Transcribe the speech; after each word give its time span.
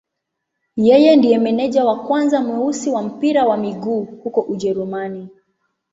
Yeye 0.87 1.15
ndiye 1.15 1.37
meneja 1.39 1.85
wa 1.85 1.99
kwanza 2.03 2.41
mweusi 2.41 2.89
wa 2.89 3.03
mpira 3.03 3.45
wa 3.45 3.57
miguu 3.57 4.03
huko 4.03 4.41
Ujerumani. 4.41 5.29